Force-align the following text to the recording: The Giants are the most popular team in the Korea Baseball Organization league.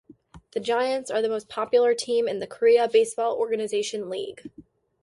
The 0.53 0.59
Giants 0.59 1.11
are 1.11 1.21
the 1.21 1.29
most 1.29 1.47
popular 1.47 1.93
team 1.93 2.27
in 2.27 2.39
the 2.39 2.47
Korea 2.47 2.87
Baseball 2.91 3.35
Organization 3.35 4.09
league. 4.09 4.49